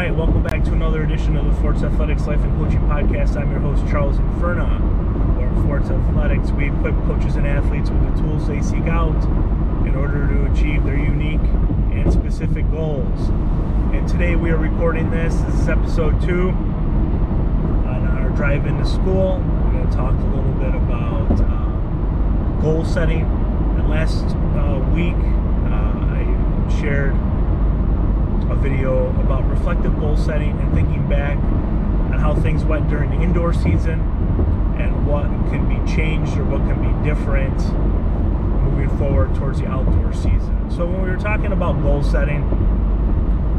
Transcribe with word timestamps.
right, 0.00 0.16
welcome 0.16 0.42
back 0.42 0.64
to 0.64 0.72
another 0.72 1.02
edition 1.02 1.36
of 1.36 1.44
the 1.44 1.52
Forts 1.60 1.82
Athletics 1.82 2.26
Life 2.26 2.40
and 2.40 2.56
Coaching 2.56 2.80
Podcast. 2.88 3.36
I'm 3.36 3.50
your 3.50 3.60
host, 3.60 3.86
Charles 3.90 4.16
Inferna. 4.16 4.80
At 5.42 5.66
Forts 5.66 5.90
Athletics, 5.90 6.50
we 6.52 6.70
equip 6.70 6.94
coaches 7.04 7.36
and 7.36 7.46
athletes 7.46 7.90
with 7.90 8.02
the 8.08 8.22
tools 8.22 8.48
they 8.48 8.62
seek 8.62 8.84
out 8.84 9.22
in 9.86 9.94
order 9.94 10.26
to 10.26 10.50
achieve 10.50 10.84
their 10.84 10.96
unique 10.96 11.42
and 11.92 12.10
specific 12.10 12.70
goals. 12.70 13.28
And 13.92 14.08
today 14.08 14.36
we 14.36 14.48
are 14.48 14.56
recording 14.56 15.10
this. 15.10 15.34
This 15.34 15.54
is 15.56 15.68
episode 15.68 16.18
two 16.22 16.48
on 16.48 18.06
our 18.06 18.30
drive 18.30 18.64
into 18.64 18.86
school. 18.86 19.36
We're 19.64 19.72
going 19.72 19.90
to 19.90 19.94
talk 19.94 20.14
a 20.14 20.26
little 20.34 20.54
bit 20.54 20.74
about 20.76 21.40
uh, 21.42 22.62
goal 22.62 22.86
setting. 22.86 23.24
And 23.76 23.90
last 23.90 24.24
uh, 24.24 24.80
week, 24.94 25.12
uh, 25.70 26.08
I 26.16 26.80
shared 26.80 27.14
a 28.50 28.56
video 28.56 29.08
about 29.20 29.48
reflective 29.48 29.98
goal 30.00 30.16
setting 30.16 30.58
and 30.60 30.74
thinking 30.74 31.08
back 31.08 31.36
on 31.36 32.18
how 32.18 32.34
things 32.34 32.64
went 32.64 32.88
during 32.88 33.10
the 33.10 33.20
indoor 33.22 33.52
season 33.52 34.00
and 34.78 35.06
what 35.06 35.24
can 35.50 35.68
be 35.68 35.92
changed 35.92 36.36
or 36.36 36.44
what 36.44 36.58
can 36.62 36.80
be 36.80 37.08
different 37.08 37.56
moving 38.64 38.98
forward 38.98 39.34
towards 39.36 39.60
the 39.60 39.66
outdoor 39.66 40.12
season. 40.12 40.70
So 40.70 40.84
when 40.86 41.02
we 41.02 41.10
were 41.10 41.16
talking 41.16 41.52
about 41.52 41.80
goal 41.80 42.02
setting, 42.02 42.48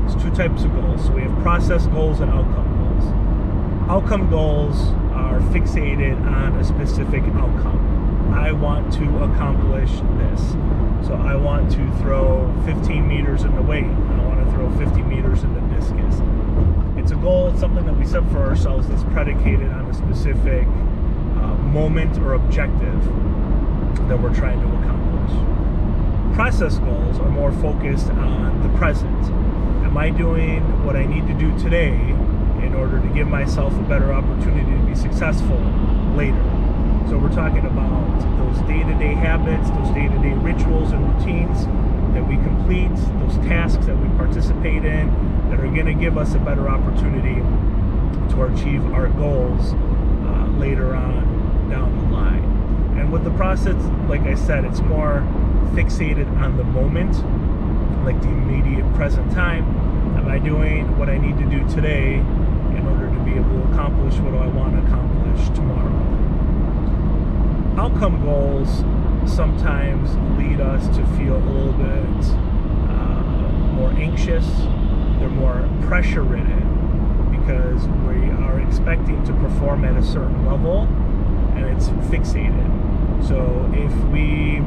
there's 0.02 0.22
two 0.22 0.32
types 0.32 0.64
of 0.64 0.74
goals. 0.74 1.06
So 1.06 1.14
we 1.14 1.22
have 1.22 1.42
process 1.42 1.88
goals 1.88 2.20
and 2.20 2.30
outcome 2.30 2.68
goals. 2.78 3.90
Outcome 3.90 4.30
goals 4.30 4.78
are 5.14 5.40
fixated 5.52 6.20
on 6.26 6.58
a 6.58 6.64
specific 6.64 7.24
outcome. 7.36 8.34
I 8.34 8.52
want 8.52 8.92
to 8.94 9.04
accomplish 9.24 9.92
this. 10.18 10.52
So 11.08 11.16
I 11.16 11.36
want 11.36 11.72
to 11.74 11.92
throw 11.98 12.54
15 12.66 13.08
meters 13.08 13.44
in 13.44 13.56
the 13.56 13.62
weight. 13.62 13.86
I 14.72 14.74
want 14.74 14.86
to 14.86 14.96
throw 14.96 15.04
50 15.04 15.16
meters 15.16 15.44
in 15.44 15.54
the 15.54 15.76
discus. 15.76 16.22
It's 16.98 17.12
a 17.12 17.16
goal, 17.16 17.50
it's 17.50 17.60
something 17.60 17.86
that 17.86 17.98
we 17.98 18.06
set 18.06 18.24
for 18.32 18.40
ourselves 18.40 18.88
that's 18.88 19.04
predicated 19.06 19.70
on 19.72 19.86
a 19.86 19.94
specific 19.94 20.68
uh, 20.68 21.56
moment 21.72 22.18
or 22.20 22.34
objective 22.34 23.04
that 24.08 24.22
we're 24.22 24.34
trying 24.34 24.62
to 24.62 24.68
accomplish. 24.68 26.36
Process 26.36 26.78
goals 26.80 27.20
are 27.20 27.30
more 27.30 27.52
focused 27.54 28.10
on 28.12 28.62
the 28.64 28.78
present. 28.78 29.26
Am 29.84 29.98
I 29.98 30.10
doing 30.10 30.62
what 30.86 30.96
I 30.96 31.06
need 31.06 31.28
to 31.28 31.34
do 31.34 31.58
today 31.60 31.96
in 32.64 32.74
order 32.76 33.02
to 33.02 33.08
give 33.10 33.28
myself 33.28 33.74
a 33.74 33.84
better 33.84 34.14
opportunity 34.14 34.72
to 34.72 34.86
be 34.86 34.96
successful 34.96 35.60
later? 36.16 36.42
So 37.10 37.18
we're 37.18 37.34
talking 37.34 37.66
about 37.66 38.20
those 38.38 38.60
day-to-day 38.68 39.16
habits, 39.16 39.70
those 39.70 39.94
day-to-day 39.94 40.34
rituals 40.36 40.92
and 40.92 41.14
routines 41.14 41.68
that 42.14 42.28
we 42.28 42.36
complete, 42.38 42.94
those 43.20 43.38
tasks 43.48 43.86
that 43.86 43.98
we 43.98 44.08
participate 44.18 44.84
in 44.86 45.08
that 45.50 45.60
are 45.60 45.68
going 45.68 45.86
to 45.86 45.94
give 45.94 46.18
us 46.18 46.34
a 46.36 46.40
better 46.40 46.70
opportunity 46.70 47.36
to 48.34 48.44
achieve 48.44 48.84
our 48.94 49.08
goals 49.10 49.74
uh, 49.74 50.48
later 50.58 50.96
on 50.96 51.70
down 51.70 51.96
the 51.98 52.16
line. 52.16 52.44
And 52.98 53.12
with 53.12 53.24
the 53.24 53.32
process, 53.32 53.76
like 54.08 54.22
I 54.22 54.36
said, 54.36 54.66
it's 54.66 54.82
more 54.82 55.26
fixated 55.74 56.30
on 56.42 56.58
the 56.58 56.64
moment, 56.64 57.16
like 58.06 58.22
the 58.22 58.30
immediate 58.30 58.94
present 58.96 59.32
time. 59.32 59.64
Am 60.18 60.28
I 60.28 60.40
doing 60.40 60.98
what 60.98 61.10
I 61.10 61.18
need 61.18 61.38
to 61.38 61.46
do 61.46 61.68
today 61.74 62.16
in 62.16 62.88
order 62.88 63.14
to 63.14 63.24
be 63.24 63.32
able 63.32 63.62
to 63.62 63.72
accomplish 63.72 64.16
what 64.20 64.34
I 64.36 64.48
want 64.48 64.76
to 64.76 64.86
accomplish 64.86 65.46
tomorrow? 65.56 66.12
outcome 67.78 68.24
goals 68.24 68.82
sometimes 69.28 70.16
lead 70.38 70.60
us 70.60 70.88
to 70.96 71.06
feel 71.18 71.36
a 71.36 71.46
little 71.46 71.74
bit 71.74 72.26
uh, 72.90 73.24
more 73.74 73.92
anxious. 73.92 74.46
They're 75.20 75.30
more 75.30 75.70
pressure 75.88 76.24
ridden 76.24 76.72
because 77.32 77.88
we 78.08 78.30
are 78.32 78.60
expecting 78.62 79.24
to 79.26 79.34
perform 79.34 79.86
at 79.86 79.96
a 79.96 80.04
certain 80.04 80.46
level 80.46 80.82
and 81.56 81.66
it's 81.66 81.90
fixated. 82.10 82.68
So 83.28 83.70
if 83.74 83.94
we 84.12 84.60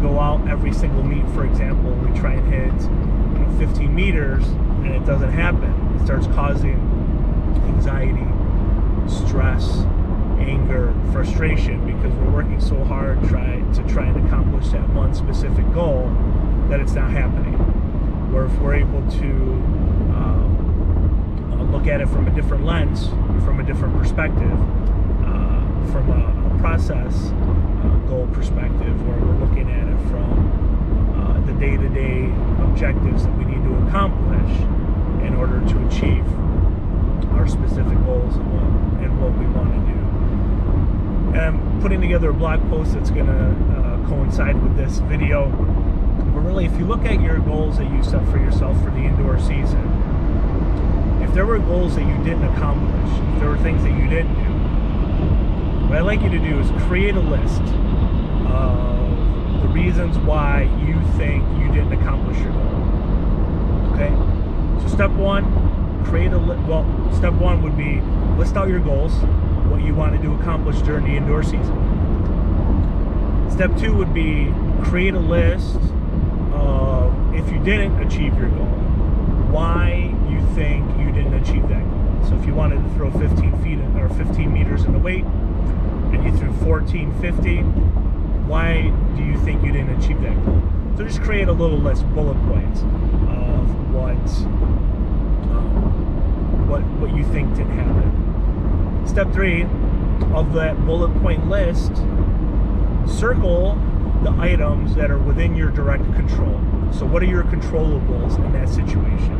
go 0.00 0.18
out 0.18 0.48
every 0.48 0.72
single 0.72 1.02
meet, 1.02 1.26
for 1.34 1.44
example, 1.44 1.92
we 1.92 2.18
try 2.18 2.34
and 2.34 2.52
hit 2.52 2.82
you 2.82 3.44
know, 3.44 3.58
15 3.58 3.94
meters 3.94 4.46
and 4.46 4.88
it 4.88 5.04
doesn't 5.04 5.32
happen, 5.32 5.72
it 5.96 6.04
starts 6.04 6.26
causing 6.28 6.78
anxiety, 7.66 8.26
stress, 9.08 9.84
anger, 10.38 10.94
frustration 11.12 11.84
because 11.86 12.12
we're 12.14 12.30
working 12.30 12.60
so 12.60 12.82
hard 12.84 13.22
try, 13.28 13.60
to 13.74 13.82
try 13.88 14.06
and 14.06 14.26
accomplish 14.26 14.68
that 14.70 14.88
one 15.10 15.14
specific 15.14 15.72
goal 15.74 16.08
that 16.68 16.78
it's 16.80 16.92
not 16.92 17.10
happening. 17.10 17.54
Where 18.32 18.44
if 18.44 18.56
we're 18.60 18.76
able 18.76 19.02
to 19.10 19.30
um, 20.14 21.50
uh, 21.52 21.64
look 21.64 21.88
at 21.88 22.00
it 22.00 22.08
from 22.08 22.28
a 22.28 22.30
different 22.30 22.64
lens, 22.64 23.08
from 23.44 23.58
a 23.58 23.64
different 23.64 23.96
perspective, 23.98 24.52
uh, 25.26 25.90
from 25.90 26.10
a, 26.10 26.54
a 26.54 26.58
process 26.60 27.32
uh, 27.32 27.98
goal 28.06 28.28
perspective, 28.32 28.94
where 29.06 29.18
we're 29.18 29.44
looking 29.44 29.68
at 29.70 29.88
it 29.88 29.98
from 30.10 30.30
uh, 31.18 31.40
the 31.46 31.52
day-to-day 31.54 32.26
objectives 32.62 33.24
that 33.24 33.36
we 33.36 33.44
need 33.44 33.62
to 33.64 33.74
accomplish 33.88 34.52
in 35.26 35.34
order 35.34 35.58
to 35.66 35.86
achieve 35.88 36.26
our 37.34 37.48
specific 37.48 37.98
goals 38.06 38.36
and 38.36 38.46
what, 38.54 39.02
and 39.02 39.20
what 39.20 39.32
we 39.36 39.46
want 39.46 39.74
to 39.74 39.80
do. 39.90 39.98
And 41.34 41.40
I'm 41.40 41.80
putting 41.80 42.00
together 42.00 42.30
a 42.30 42.34
blog 42.34 42.60
post 42.70 42.94
that's 42.94 43.10
going 43.10 43.26
to 43.26 43.76
uh, 43.76 43.79
coincide 44.08 44.60
with 44.62 44.76
this 44.76 44.98
video. 44.98 45.48
But 45.48 46.40
really, 46.40 46.64
if 46.64 46.78
you 46.78 46.86
look 46.86 47.04
at 47.04 47.20
your 47.20 47.38
goals 47.38 47.78
that 47.78 47.90
you 47.90 48.02
set 48.02 48.24
for 48.28 48.38
yourself 48.38 48.76
for 48.82 48.90
the 48.90 48.98
indoor 48.98 49.38
season, 49.38 49.80
if 51.22 51.34
there 51.34 51.46
were 51.46 51.58
goals 51.58 51.96
that 51.96 52.02
you 52.02 52.16
didn't 52.24 52.44
accomplish, 52.44 53.10
if 53.34 53.40
there 53.40 53.48
were 53.48 53.58
things 53.58 53.82
that 53.82 53.90
you 53.90 54.08
didn't 54.08 54.34
do, 54.34 54.50
what 55.88 55.98
I'd 55.98 56.02
like 56.02 56.22
you 56.22 56.30
to 56.30 56.38
do 56.38 56.58
is 56.58 56.70
create 56.86 57.14
a 57.14 57.20
list 57.20 57.62
of 58.50 59.62
the 59.62 59.68
reasons 59.68 60.18
why 60.18 60.62
you 60.86 61.00
think 61.16 61.44
you 61.58 61.68
didn't 61.68 61.92
accomplish 61.92 62.38
your 62.38 62.52
goal. 62.52 63.92
Okay? 63.92 64.10
So, 64.82 64.94
step 64.94 65.10
one, 65.10 66.04
create 66.04 66.32
a 66.32 66.38
list. 66.38 66.62
well, 66.68 66.84
step 67.12 67.34
one 67.34 67.62
would 67.62 67.76
be 67.76 68.00
list 68.38 68.56
out 68.56 68.68
your 68.68 68.80
goals 68.80 69.12
what 69.70 69.82
you 69.82 69.94
wanted 69.94 70.20
to 70.22 70.34
accomplish 70.34 70.80
during 70.82 71.04
the 71.04 71.16
indoor 71.16 71.42
season. 71.42 71.89
Step 73.50 73.76
two 73.78 73.94
would 73.94 74.14
be 74.14 74.52
create 74.84 75.14
a 75.14 75.18
list 75.18 75.76
of 76.52 77.34
if 77.34 77.50
you 77.52 77.58
didn't 77.62 78.00
achieve 78.00 78.36
your 78.38 78.48
goal, 78.48 78.66
why 79.50 80.14
you 80.28 80.40
think 80.54 80.86
you 80.98 81.12
didn't 81.12 81.34
achieve 81.34 81.68
that 81.68 81.84
goal. 81.84 82.28
So 82.28 82.36
if 82.36 82.46
you 82.46 82.54
wanted 82.54 82.82
to 82.82 82.90
throw 82.94 83.10
15 83.10 83.62
feet 83.62 83.78
or 84.00 84.08
15 84.08 84.52
meters 84.52 84.84
in 84.84 84.92
the 84.92 84.98
weight 84.98 85.24
and 85.24 86.24
you 86.24 86.36
threw 86.36 86.50
1450, 86.52 87.58
why 88.48 88.92
do 89.16 89.22
you 89.22 89.38
think 89.40 89.62
you 89.64 89.72
didn't 89.72 90.02
achieve 90.02 90.20
that 90.22 90.34
goal? 90.44 90.62
So 90.96 91.04
just 91.04 91.22
create 91.22 91.48
a 91.48 91.52
little 91.52 91.78
list, 91.78 92.04
bullet 92.14 92.36
points 92.46 92.80
of 92.80 93.94
what 93.94 94.16
um, 95.50 96.68
what 96.68 96.82
what 97.00 97.14
you 97.16 97.24
think 97.24 97.54
didn't 97.56 97.76
happen. 97.76 99.06
Step 99.06 99.32
three 99.32 99.62
of 100.34 100.52
that 100.54 100.84
bullet 100.84 101.14
point 101.22 101.48
list, 101.48 101.92
circle 103.10 103.74
the 104.22 104.30
items 104.38 104.94
that 104.94 105.10
are 105.10 105.18
within 105.18 105.56
your 105.56 105.70
direct 105.70 106.04
control. 106.14 106.60
So, 106.92 107.06
what 107.06 107.22
are 107.22 107.26
your 107.26 107.44
controllables 107.44 108.36
in 108.44 108.52
that 108.52 108.68
situation? 108.68 109.36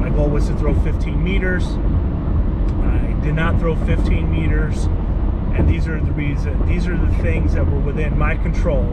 My 0.00 0.08
goal 0.10 0.28
was 0.28 0.48
to 0.48 0.56
throw 0.56 0.74
15 0.80 1.22
meters. 1.22 1.66
I 1.66 3.16
did 3.22 3.34
not 3.34 3.58
throw 3.58 3.76
15 3.76 4.30
meters, 4.30 4.84
and 5.54 5.68
these 5.68 5.86
are 5.86 6.00
the 6.00 6.12
reason. 6.12 6.66
These 6.66 6.86
are 6.86 6.96
the 6.96 7.12
things 7.16 7.54
that 7.54 7.66
were 7.66 7.80
within 7.80 8.18
my 8.18 8.36
control, 8.36 8.84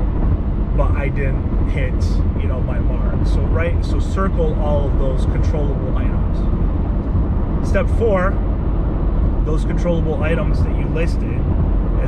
but 0.75 0.91
I 0.91 1.09
didn't 1.09 1.69
hit, 1.69 1.93
you 2.41 2.47
know, 2.47 2.59
my 2.61 2.79
mark. 2.79 3.25
So, 3.27 3.41
right. 3.41 3.83
So, 3.85 3.99
circle 3.99 4.59
all 4.61 4.87
of 4.87 4.99
those 4.99 5.25
controllable 5.25 5.97
items. 5.97 7.67
Step 7.67 7.87
four 7.97 8.31
those 9.45 9.65
controllable 9.65 10.21
items 10.21 10.61
that 10.63 10.77
you 10.77 10.85
listed 10.89 11.38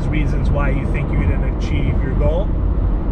as 0.01 0.07
reasons 0.07 0.49
why 0.49 0.69
you 0.69 0.91
think 0.91 1.11
you 1.11 1.19
didn't 1.19 1.57
achieve 1.57 2.01
your 2.01 2.15
goal, 2.15 2.45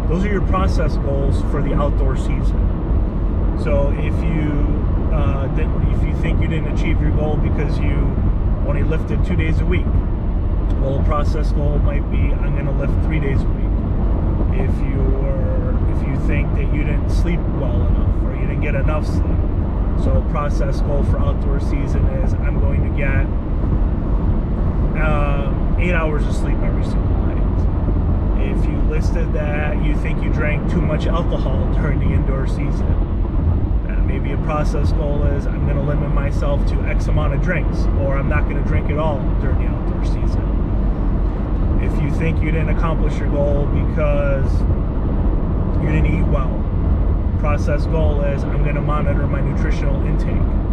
those 0.08 0.24
are 0.24 0.30
your 0.30 0.46
process 0.46 0.96
goals 0.96 1.40
for 1.50 1.62
the 1.62 1.72
outdoor 1.72 2.16
season. 2.16 3.58
So 3.62 3.90
if 3.96 4.14
you 4.24 4.50
uh, 5.14 5.48
if 5.56 6.02
you 6.02 6.14
think 6.20 6.40
you 6.40 6.48
didn't 6.48 6.76
achieve 6.78 7.00
your 7.00 7.10
goal 7.12 7.36
because 7.36 7.78
you 7.78 7.94
only 8.66 8.82
lifted 8.82 9.24
two 9.24 9.36
days 9.36 9.60
a 9.60 9.66
week, 9.66 9.86
well, 10.80 11.00
a 11.00 11.04
process 11.04 11.52
goal 11.52 11.78
might 11.78 12.08
be 12.10 12.18
I'm 12.18 12.54
going 12.54 12.66
to 12.66 12.72
lift 12.72 12.92
three 13.04 13.20
days 13.20 13.40
a 13.42 13.48
week. 13.48 13.66
If 14.58 14.74
you 14.82 15.00
are, 15.26 15.70
if 15.94 16.08
you 16.08 16.26
think 16.26 16.52
that 16.54 16.74
you 16.74 16.82
didn't 16.82 17.10
sleep 17.10 17.40
well 17.60 17.86
enough 17.86 18.24
or 18.24 18.34
you 18.34 18.46
didn't 18.46 18.62
get 18.62 18.74
enough 18.74 19.06
sleep, 19.06 19.40
so 20.02 20.16
a 20.16 20.28
process 20.30 20.80
goal 20.80 21.04
for 21.04 21.18
outdoor 21.18 21.60
season 21.60 22.04
is 22.22 22.32
I'm 22.34 22.58
going 22.58 22.82
to 22.82 22.96
get 22.98 23.26
uh, 25.00 25.29
eight 25.80 25.94
hours 25.94 26.26
of 26.26 26.34
sleep 26.34 26.58
every 26.58 26.84
single 26.84 27.08
night. 27.08 28.50
If 28.52 28.64
you 28.66 28.76
listed 28.90 29.32
that 29.32 29.82
you 29.84 29.96
think 29.96 30.22
you 30.22 30.32
drank 30.32 30.70
too 30.70 30.80
much 30.80 31.06
alcohol 31.06 31.72
during 31.74 32.00
the 32.00 32.14
indoor 32.14 32.46
season, 32.46 33.86
that 33.86 34.00
Maybe 34.10 34.32
a 34.32 34.38
process 34.38 34.90
goal 34.92 35.22
is 35.22 35.46
I'm 35.46 35.64
going 35.66 35.76
to 35.76 35.82
limit 35.82 36.12
myself 36.12 36.66
to 36.66 36.74
X 36.82 37.06
amount 37.06 37.32
of 37.32 37.42
drinks, 37.42 37.84
or 38.00 38.16
I'm 38.16 38.28
not 38.28 38.42
going 38.42 38.60
to 38.60 38.68
drink 38.68 38.90
at 38.90 38.98
all 38.98 39.20
during 39.40 39.58
the 39.58 39.66
outdoor 39.66 40.04
season. 40.04 41.80
If 41.80 42.02
you 42.02 42.10
think 42.18 42.42
you 42.42 42.50
didn't 42.50 42.70
accomplish 42.70 43.16
your 43.18 43.28
goal 43.30 43.66
because 43.66 44.52
you 45.80 45.90
didn't 45.90 46.06
eat 46.06 46.26
well, 46.26 46.50
process 47.38 47.86
goal 47.86 48.20
is 48.22 48.42
I'm 48.42 48.64
going 48.64 48.74
to 48.74 48.80
monitor 48.80 49.28
my 49.28 49.40
nutritional 49.40 50.04
intake. 50.04 50.69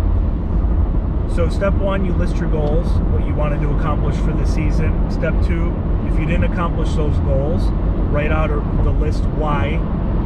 So, 1.35 1.49
step 1.49 1.73
one, 1.73 2.03
you 2.03 2.13
list 2.13 2.37
your 2.37 2.49
goals, 2.49 2.87
what 3.11 3.25
you 3.25 3.33
wanted 3.33 3.61
to 3.61 3.69
accomplish 3.77 4.15
for 4.17 4.31
the 4.31 4.45
season. 4.45 5.11
Step 5.11 5.33
two, 5.45 5.73
if 6.11 6.19
you 6.19 6.25
didn't 6.25 6.51
accomplish 6.51 6.93
those 6.93 7.17
goals, 7.19 7.63
write 8.09 8.31
out 8.31 8.49
the 8.83 8.91
list 8.91 9.23
why 9.35 9.79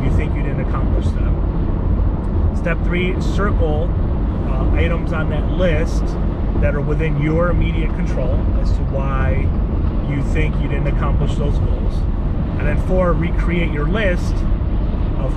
you 0.04 0.12
think 0.16 0.34
you 0.36 0.42
didn't 0.42 0.62
accomplish 0.62 1.06
them. 1.06 2.56
Step 2.56 2.78
three, 2.84 3.20
circle 3.22 3.90
uh, 4.48 4.72
items 4.76 5.12
on 5.12 5.30
that 5.30 5.52
list 5.52 6.04
that 6.62 6.76
are 6.76 6.82
within 6.82 7.22
your 7.22 7.50
immediate 7.50 7.90
control 7.96 8.36
as 8.62 8.72
to 8.72 8.84
why 8.86 9.48
you 10.10 10.24
think 10.32 10.56
you 10.62 10.68
didn't 10.68 10.88
accomplish 10.88 11.36
those 11.36 11.58
goals. 11.60 11.96
And 12.60 12.68
then 12.68 12.80
four, 12.88 13.14
recreate 13.14 13.72
your 13.72 13.88
list 13.88 14.36
of, 15.18 15.36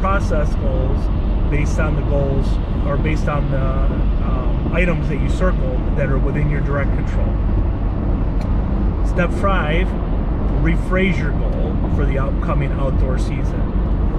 process 0.00 0.54
goals 0.56 1.50
based 1.50 1.78
on 1.78 1.96
the 1.96 2.02
goals 2.02 2.46
or 2.86 2.98
based 2.98 3.26
on 3.26 3.50
the 3.50 3.58
um, 3.58 4.53
items 4.74 5.08
that 5.08 5.20
you 5.20 5.30
circled 5.30 5.96
that 5.96 6.08
are 6.08 6.18
within 6.18 6.50
your 6.50 6.60
direct 6.60 6.90
control. 6.96 7.32
Step 9.06 9.30
five, 9.40 9.86
rephrase 10.64 11.16
your 11.16 11.30
goal 11.30 11.94
for 11.94 12.04
the 12.04 12.18
upcoming 12.18 12.72
outdoor 12.72 13.16
season. 13.16 13.60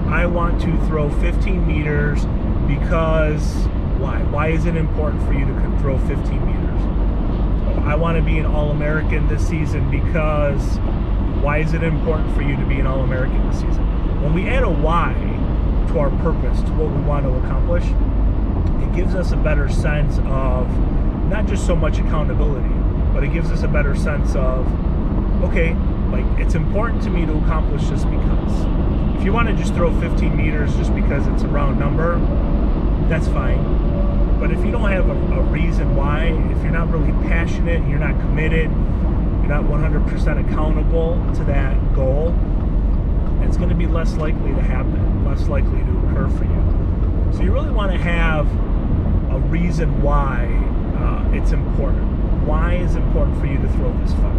I 0.08 0.24
want 0.24 0.58
to 0.62 0.74
throw 0.86 1.10
15 1.10 1.66
meters 1.66 2.24
because 2.66 3.66
why? 3.98 4.22
Why 4.30 4.48
is 4.48 4.64
it 4.64 4.76
important 4.76 5.22
for 5.26 5.34
you 5.34 5.44
to 5.44 5.78
throw 5.80 5.98
15 5.98 6.46
meters? 6.46 7.86
I 7.86 7.94
want 7.94 8.16
to 8.16 8.22
be 8.22 8.38
an 8.38 8.46
All 8.46 8.70
American 8.70 9.28
this 9.28 9.46
season 9.46 9.90
because 9.90 10.78
why 11.42 11.58
is 11.58 11.74
it 11.74 11.82
important 11.82 12.34
for 12.34 12.40
you 12.40 12.56
to 12.56 12.64
be 12.64 12.80
an 12.80 12.86
All 12.86 13.02
American 13.02 13.46
this 13.50 13.60
season? 13.60 13.84
When 14.22 14.32
we 14.32 14.48
add 14.48 14.62
a 14.62 14.70
why 14.70 15.12
to 15.88 15.98
our 15.98 16.10
purpose, 16.22 16.62
to 16.62 16.72
what 16.72 16.90
we 16.96 17.02
want 17.02 17.26
to 17.26 17.34
accomplish, 17.44 17.84
gives 18.96 19.14
us 19.14 19.32
a 19.32 19.36
better 19.36 19.68
sense 19.68 20.18
of 20.24 20.66
not 21.28 21.46
just 21.46 21.66
so 21.66 21.76
much 21.76 21.98
accountability, 21.98 22.68
but 23.12 23.22
it 23.22 23.32
gives 23.32 23.50
us 23.50 23.62
a 23.62 23.68
better 23.68 23.94
sense 23.94 24.34
of, 24.34 24.66
okay, 25.44 25.74
like 26.10 26.24
it's 26.40 26.54
important 26.54 27.02
to 27.02 27.10
me 27.10 27.26
to 27.26 27.36
accomplish 27.38 27.86
this 27.88 28.04
because. 28.04 28.86
If 29.16 29.24
you 29.24 29.32
want 29.32 29.48
to 29.48 29.54
just 29.54 29.74
throw 29.74 29.98
15 30.00 30.36
meters 30.36 30.76
just 30.76 30.94
because 30.94 31.26
it's 31.28 31.42
a 31.42 31.48
round 31.48 31.80
number, 31.80 32.18
that's 33.08 33.26
fine. 33.28 33.58
But 34.38 34.52
if 34.52 34.64
you 34.64 34.70
don't 34.70 34.90
have 34.90 35.08
a, 35.08 35.12
a 35.12 35.42
reason 35.44 35.96
why, 35.96 36.26
if 36.26 36.62
you're 36.62 36.70
not 36.70 36.90
really 36.90 37.12
passionate, 37.26 37.88
you're 37.88 37.98
not 37.98 38.18
committed, 38.20 38.70
you're 38.70 39.48
not 39.48 39.64
100% 39.64 40.48
accountable 40.48 41.14
to 41.34 41.44
that 41.44 41.94
goal, 41.94 42.28
it's 43.42 43.56
going 43.56 43.70
to 43.70 43.74
be 43.74 43.86
less 43.86 44.16
likely 44.16 44.54
to 44.54 44.62
happen, 44.62 45.24
less 45.24 45.48
likely 45.48 45.78
to 45.80 45.98
occur 46.06 46.28
for 46.28 46.44
you. 46.44 47.32
So 47.32 47.42
you 47.42 47.52
really 47.52 47.72
want 47.72 47.92
to 47.92 47.98
have 47.98 48.46
a 49.36 49.38
reason 49.38 50.00
why 50.00 50.46
uh, 50.96 51.36
it's 51.36 51.52
important. 51.52 52.02
Why 52.46 52.76
is 52.76 52.96
important 52.96 53.38
for 53.38 53.46
you 53.46 53.58
to 53.58 53.68
throw 53.74 53.92
this 54.00 54.12
far? 54.14 54.32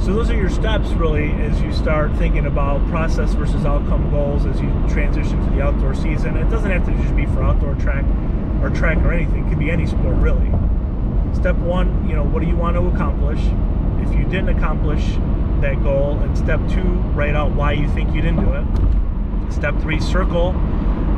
So 0.00 0.14
those 0.14 0.30
are 0.30 0.36
your 0.36 0.48
steps 0.48 0.90
really 0.90 1.32
as 1.32 1.60
you 1.60 1.72
start 1.72 2.14
thinking 2.14 2.46
about 2.46 2.86
process 2.88 3.34
versus 3.34 3.66
outcome 3.66 4.08
goals 4.10 4.46
as 4.46 4.60
you 4.60 4.68
transition 4.88 5.44
to 5.44 5.50
the 5.50 5.60
outdoor 5.60 5.96
season. 5.96 6.36
It 6.36 6.48
doesn't 6.48 6.70
have 6.70 6.86
to 6.86 6.92
just 7.02 7.16
be 7.16 7.26
for 7.26 7.42
outdoor 7.42 7.74
track 7.74 8.04
or 8.62 8.70
track 8.70 8.98
or 8.98 9.12
anything. 9.12 9.46
It 9.46 9.48
could 9.48 9.58
be 9.58 9.72
any 9.72 9.86
sport 9.86 10.16
really. 10.18 10.52
Step 11.34 11.56
one, 11.56 12.08
you 12.08 12.14
know, 12.14 12.22
what 12.22 12.40
do 12.40 12.48
you 12.48 12.56
want 12.56 12.76
to 12.76 12.86
accomplish? 12.86 13.40
If 14.06 14.14
you 14.16 14.24
didn't 14.24 14.50
accomplish 14.50 15.04
that 15.60 15.82
goal, 15.82 16.20
and 16.20 16.38
step 16.38 16.60
two, 16.70 16.88
write 17.18 17.34
out 17.34 17.50
why 17.50 17.72
you 17.72 17.88
think 17.88 18.14
you 18.14 18.22
didn't 18.22 18.44
do 18.44 18.52
it. 18.52 19.52
Step 19.52 19.76
three, 19.80 19.98
circle 19.98 20.52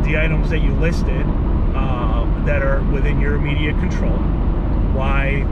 the 0.04 0.16
items 0.18 0.48
that 0.48 0.60
you 0.60 0.72
listed 0.76 1.26
uh, 1.74 2.44
that 2.44 2.62
are 2.62 2.82
within 2.92 3.20
your 3.20 3.34
immediate 3.36 3.78
control. 3.78 4.18
Why, 4.92 5.42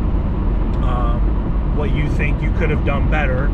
um, 0.82 1.76
what 1.76 1.94
you 1.94 2.08
think 2.10 2.42
you 2.42 2.52
could 2.58 2.70
have 2.70 2.84
done 2.84 3.10
better 3.10 3.46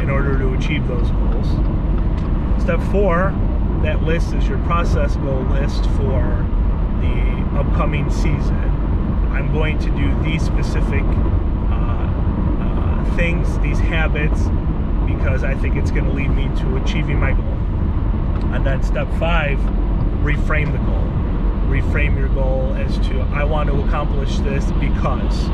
in 0.00 0.10
order 0.10 0.38
to 0.38 0.54
achieve 0.54 0.86
those 0.86 1.10
goals. 1.10 1.48
Step 2.62 2.80
four, 2.90 3.32
that 3.82 4.02
list 4.02 4.32
is 4.34 4.46
your 4.48 4.58
process 4.64 5.16
goal 5.16 5.42
list 5.44 5.84
for 5.90 6.46
the 7.00 7.58
upcoming 7.58 8.10
season. 8.10 8.70
I'm 9.30 9.52
going 9.52 9.78
to 9.80 9.90
do 9.90 10.22
these 10.22 10.42
specific 10.42 11.02
uh, 11.02 12.08
uh, 12.60 13.16
things, 13.16 13.58
these 13.58 13.78
habits, 13.78 14.42
because 15.06 15.44
I 15.44 15.54
think 15.54 15.76
it's 15.76 15.90
going 15.90 16.04
to 16.04 16.12
lead 16.12 16.30
me 16.30 16.44
to 16.60 16.76
achieving 16.76 17.18
my 17.18 17.32
goal. 17.32 17.44
And 18.54 18.64
then 18.64 18.82
step 18.82 19.08
five, 19.18 19.58
reframe 20.22 20.72
the 20.72 20.78
goal. 20.78 21.13
Reframe 21.68 22.18
your 22.18 22.28
goal 22.28 22.74
as 22.74 22.98
to 23.08 23.20
I 23.32 23.44
want 23.44 23.68
to 23.70 23.82
accomplish 23.82 24.38
this 24.38 24.64
because 24.72 25.48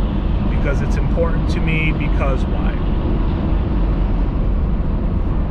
because 0.51 0.83
it's 0.83 0.97
important 0.97 1.49
to 1.51 1.61
me 1.61 1.93
because 1.93 2.45
why. 2.45 2.75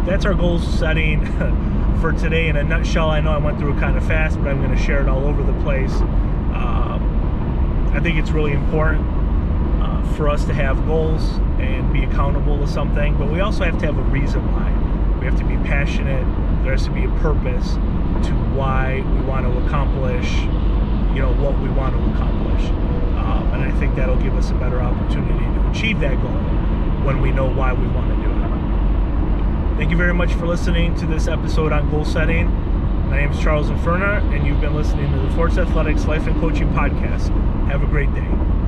That's 0.06 0.26
our 0.26 0.34
goal 0.34 0.60
setting 0.60 1.26
for 2.02 2.12
today 2.12 2.48
in 2.48 2.56
a 2.58 2.64
nutshell. 2.64 3.10
I 3.10 3.20
know 3.20 3.32
I 3.32 3.38
went 3.38 3.58
through 3.58 3.76
it 3.76 3.80
kind 3.80 3.98
of 3.98 4.06
fast, 4.06 4.38
but 4.38 4.48
I'm 4.48 4.62
going 4.62 4.76
to 4.76 4.82
share 4.82 5.02
it 5.02 5.10
all 5.10 5.26
over 5.26 5.44
the 5.44 5.60
place. 5.64 5.94
Um, 5.94 7.92
I 7.94 8.00
think 8.00 8.20
it's 8.20 8.32
really 8.32 8.54
important 8.54 9.06
uh, 9.82 10.14
for 10.14 10.30
us 10.30 10.46
to 10.46 10.54
have 10.54 10.86
goals 10.86 11.38
and 11.60 11.92
be 11.92 12.04
accountable 12.04 12.58
to 12.60 12.68
something, 12.68 13.18
but 13.18 13.32
we 13.32 13.40
also 13.40 13.64
have 13.64 13.78
to 13.80 13.86
have 13.86 13.98
a 13.98 14.04
reason 14.04 14.42
why. 14.52 15.20
We 15.20 15.26
have 15.26 15.38
to 15.40 15.46
be 15.46 15.56
passionate. 15.68 16.26
There 16.64 16.72
has 16.72 16.86
to 16.86 16.92
be 16.92 17.06
a 17.06 17.10
purpose 17.20 17.76
to 18.24 18.34
why 18.56 18.96
we 19.14 19.22
want 19.22 19.46
to 19.46 19.66
accomplish, 19.66 20.32
you 21.14 21.22
know, 21.22 21.34
what 21.40 21.60
we 21.60 21.70
want 21.70 21.96
to 21.96 22.02
accomplish. 22.14 22.70
Um, 23.20 23.52
and 23.54 23.64
I 23.64 23.72
think 23.80 23.96
that'll 23.96 24.18
give 24.18 24.36
us 24.36 24.52
a 24.52 24.56
better 24.56 24.82
opportunity 24.82 25.46
to 25.46 25.70
achieve 25.70 26.00
that 26.02 26.16
goal 26.22 26.32
when 27.06 27.22
we 27.22 27.32
know 27.32 27.50
why 27.50 27.74
we 27.74 27.88
want 27.88 28.10
to 28.10 28.16
do 28.16 28.32
it. 28.32 28.40
Thank 29.78 29.92
you 29.92 29.98
very 29.98 30.14
much 30.14 30.34
for 30.34 30.46
listening 30.46 30.94
to 30.96 31.06
this 31.06 31.28
episode 31.28 31.72
on 31.72 31.90
goal 31.90 32.04
setting. 32.04 32.48
My 33.10 33.22
name 33.22 33.32
is 33.32 33.40
Charles 33.40 33.70
Inferna, 33.70 34.22
and 34.36 34.46
you've 34.46 34.60
been 34.60 34.76
listening 34.76 35.10
to 35.12 35.20
the 35.20 35.30
Forts 35.36 35.58
Athletics 35.58 36.06
Life 36.06 36.28
and 36.28 36.40
Coaching 36.42 36.68
Podcast. 36.74 37.30
Have 37.68 37.82
a 37.82 37.88
great 37.88 38.14
day. 38.14 38.59